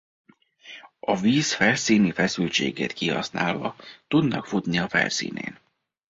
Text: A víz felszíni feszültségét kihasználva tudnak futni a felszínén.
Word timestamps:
A 0.99 1.15
víz 1.17 1.53
felszíni 1.53 2.11
feszültségét 2.11 2.93
kihasználva 2.93 3.75
tudnak 4.07 4.45
futni 4.45 4.77
a 4.79 4.87
felszínén. 4.89 5.59